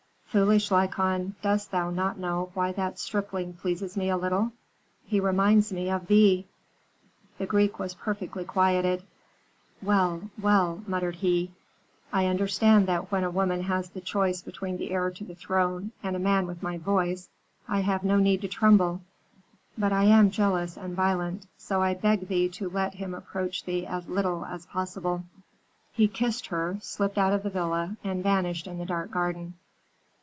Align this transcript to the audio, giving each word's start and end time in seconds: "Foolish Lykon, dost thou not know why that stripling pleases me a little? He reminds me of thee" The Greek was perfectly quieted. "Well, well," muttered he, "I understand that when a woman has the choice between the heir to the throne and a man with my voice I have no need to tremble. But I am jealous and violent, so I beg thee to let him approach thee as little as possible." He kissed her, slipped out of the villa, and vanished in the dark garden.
"Foolish 0.33 0.69
Lykon, 0.71 1.35
dost 1.41 1.71
thou 1.71 1.89
not 1.89 2.17
know 2.17 2.51
why 2.53 2.71
that 2.71 2.97
stripling 2.97 3.51
pleases 3.51 3.97
me 3.97 4.09
a 4.09 4.15
little? 4.15 4.53
He 5.03 5.19
reminds 5.19 5.73
me 5.73 5.91
of 5.91 6.07
thee" 6.07 6.47
The 7.37 7.45
Greek 7.45 7.79
was 7.79 7.95
perfectly 7.95 8.45
quieted. 8.45 9.03
"Well, 9.81 10.29
well," 10.41 10.83
muttered 10.87 11.15
he, 11.15 11.51
"I 12.13 12.27
understand 12.27 12.87
that 12.87 13.11
when 13.11 13.25
a 13.25 13.29
woman 13.29 13.63
has 13.63 13.89
the 13.89 13.99
choice 13.99 14.41
between 14.41 14.77
the 14.77 14.91
heir 14.91 15.11
to 15.11 15.25
the 15.25 15.35
throne 15.35 15.91
and 16.01 16.15
a 16.15 16.19
man 16.19 16.47
with 16.47 16.63
my 16.63 16.77
voice 16.77 17.27
I 17.67 17.81
have 17.81 18.05
no 18.05 18.15
need 18.15 18.39
to 18.43 18.47
tremble. 18.47 19.01
But 19.77 19.91
I 19.91 20.05
am 20.05 20.31
jealous 20.31 20.77
and 20.77 20.95
violent, 20.95 21.45
so 21.57 21.81
I 21.81 21.93
beg 21.93 22.29
thee 22.29 22.47
to 22.51 22.69
let 22.69 22.93
him 22.93 23.13
approach 23.13 23.65
thee 23.65 23.85
as 23.85 24.07
little 24.07 24.45
as 24.45 24.65
possible." 24.65 25.25
He 25.91 26.07
kissed 26.07 26.47
her, 26.47 26.77
slipped 26.79 27.17
out 27.17 27.33
of 27.33 27.43
the 27.43 27.49
villa, 27.49 27.97
and 28.01 28.23
vanished 28.23 28.65
in 28.65 28.77
the 28.77 28.85
dark 28.85 29.11
garden. 29.11 29.55